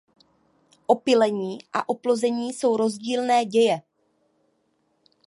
[0.87, 3.81] Opylení a oplození jsou rozdílné děje.